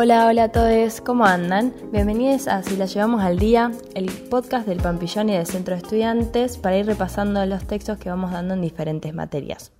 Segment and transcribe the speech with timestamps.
[0.00, 1.74] Hola, hola a todos, ¿cómo andan?
[1.90, 5.82] Bienvenidos a Si la llevamos al día, el podcast del Pampillón y del Centro de
[5.82, 9.72] Estudiantes para ir repasando los textos que vamos dando en diferentes materias.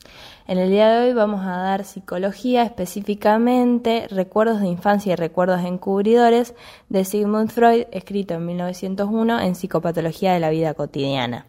[0.49, 5.65] En el día de hoy vamos a dar psicología, específicamente recuerdos de infancia y recuerdos
[5.65, 6.53] encubridores
[6.89, 11.47] de Sigmund Freud, escrito en 1901 en Psicopatología de la Vida Cotidiana.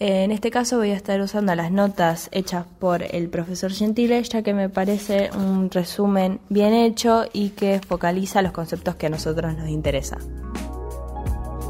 [0.00, 4.42] En este caso voy a estar usando las notas hechas por el profesor Gentile, ya
[4.42, 9.56] que me parece un resumen bien hecho y que focaliza los conceptos que a nosotros
[9.56, 10.20] nos interesan.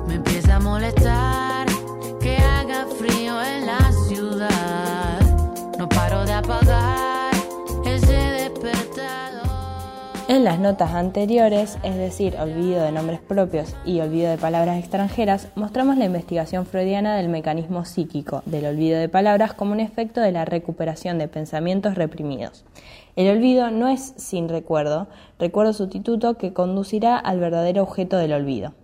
[0.06, 1.37] Me empieza a molestar
[10.38, 15.48] En las notas anteriores, es decir, olvido de nombres propios y olvido de palabras extranjeras,
[15.56, 20.30] mostramos la investigación freudiana del mecanismo psíquico del olvido de palabras como un efecto de
[20.30, 22.64] la recuperación de pensamientos reprimidos.
[23.16, 25.08] El olvido no es sin recuerdo,
[25.40, 28.74] recuerdo sustituto que conducirá al verdadero objeto del olvido.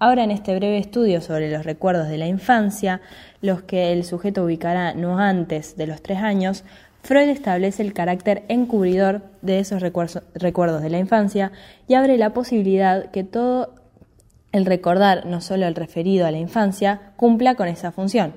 [0.00, 3.00] Ahora en este breve estudio sobre los recuerdos de la infancia,
[3.40, 6.64] los que el sujeto ubicará no antes de los tres años,
[7.08, 11.52] Freud establece el carácter encubridor de esos recuerdos de la infancia
[11.86, 13.76] y abre la posibilidad que todo
[14.52, 18.34] el recordar, no solo el referido a la infancia, cumpla con esa función.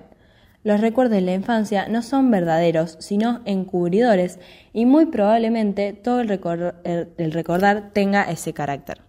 [0.63, 4.39] Los recuerdos de la infancia no son verdaderos, sino encubridores,
[4.71, 9.01] y muy probablemente todo el, recordar tenga ese carácter.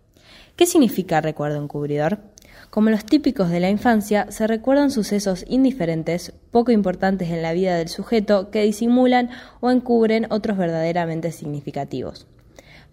[0.56, 2.31] ¿Qué significa recuerdo encubridor?
[2.70, 7.77] Como los típicos de la infancia, se recuerdan sucesos indiferentes, poco importantes en la vida
[7.77, 12.27] del sujeto, que disimulan o encubren otros verdaderamente significativos.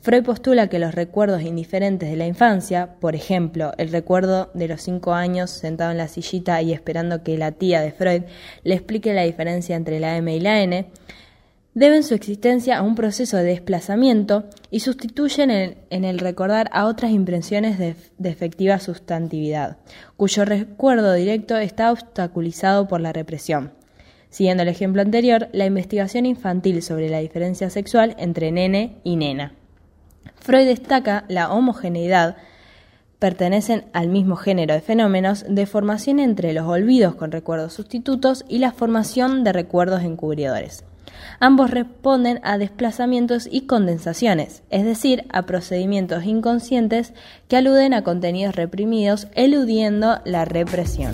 [0.02, 4.82] Freud postula que los recuerdos indiferentes de la infancia, por ejemplo, el recuerdo de los
[4.82, 8.24] cinco años sentado en la sillita y esperando que la tía de Freud
[8.64, 10.88] le explique la diferencia entre la M y la N,
[11.74, 17.12] deben su existencia a un proceso de desplazamiento y sustituyen en, el recordar a otras
[17.12, 19.78] impresiones de, efectiva sustantividad,
[20.18, 23.72] cuyo recuerdo directo está obstaculizado por la represión.
[24.30, 29.54] Siguiendo el ejemplo anterior, la investigación infantil sobre la diferencia sexual entre nene y nena.
[30.36, 32.38] Freud destaca la homogeneidad
[33.20, 38.60] pertenecen al mismo género de fenómenos de formación entre los olvidos con recuerdos sustitutos y
[38.60, 40.86] la formación de recuerdos encubridores.
[41.40, 47.14] Ambos responden a desplazamientos y condensaciones, es decir, a procedimientos inconscientes
[47.48, 51.14] que aluden a contenidos reprimidos eludiendo la represión.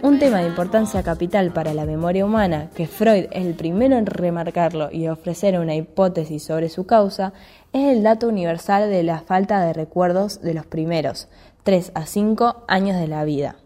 [0.00, 4.06] Un tema de importancia capital para la memoria humana, que Freud es el primero en
[4.06, 7.32] remarcarlo y ofrecer una hipótesis sobre su causa,
[7.72, 11.26] es el dato universal de la falta de recuerdos de los primeros
[11.64, 13.56] 3 a 5 años de la vida.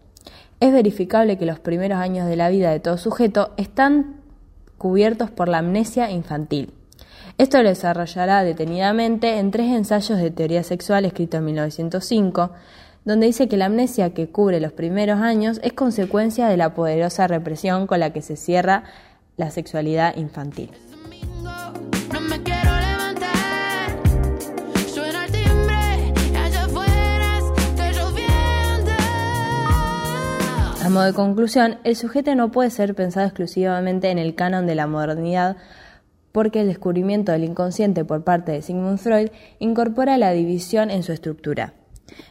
[0.59, 4.15] Es verificable que los primeros años de la vida de todo sujeto están
[4.79, 6.73] cubiertos por la amnesia infantil.
[7.37, 12.51] Esto lo desarrollará detenidamente en tres ensayos de teoría sexual escritos en 1905,
[13.05, 17.27] donde dice que la amnesia que cubre los primeros años es consecuencia de la poderosa
[17.27, 18.83] represión con la que se cierra
[19.37, 20.71] la sexualidad infantil.
[30.83, 34.75] A modo de conclusión, el sujeto no puede ser pensado exclusivamente en el canon de
[34.75, 35.57] la modernidad
[36.33, 41.13] porque el descubrimiento del inconsciente por parte de Sigmund Freud incorpora la división en su
[41.13, 41.73] estructura.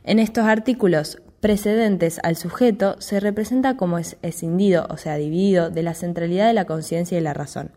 [0.04, 5.94] En estos artículos precedentes al sujeto se representa como escindido, o sea, dividido, de la
[5.94, 7.72] centralidad de la conciencia y la razón.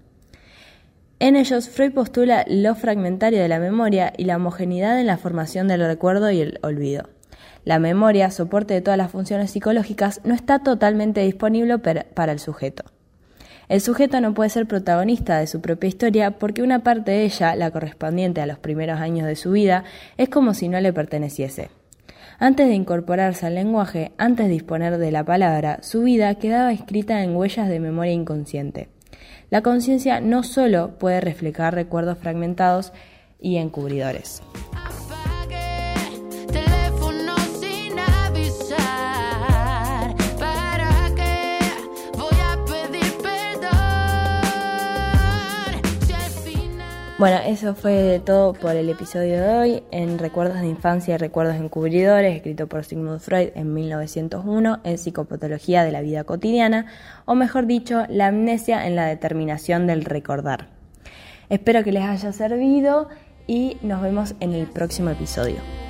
[1.20, 5.68] En ellos, Freud postula lo fragmentario de la memoria y la homogeneidad en la formación
[5.68, 7.10] del recuerdo y el olvido.
[7.64, 12.84] La memoria, soporte de todas las funciones psicológicas, no está totalmente disponible para el sujeto.
[13.68, 17.56] El sujeto no puede ser protagonista de su propia historia porque una parte de ella,
[17.56, 19.86] la correspondiente a los primeros años de su vida,
[20.18, 21.70] es como si no le perteneciese.
[22.40, 27.24] Antes de incorporarse al lenguaje, antes de disponer de la palabra, su vida quedaba escrita
[27.24, 28.90] en huellas de memoria inconsciente.
[29.50, 32.92] La conciencia no solo puede reflejar recuerdos fragmentados
[33.40, 34.42] y encubridores.
[47.18, 51.56] Bueno, eso fue todo por el episodio de hoy en Recuerdos de Infancia y Recuerdos
[51.56, 56.88] Encubridores, escrito por Sigmund Freud en 1901 en Psicopatología de la Vida Cotidiana,
[57.24, 60.68] o mejor dicho, la amnesia en la determinación del recordar.
[61.48, 63.08] Espero que les haya servido
[63.48, 65.85] y nos vemos en el próximo episodio.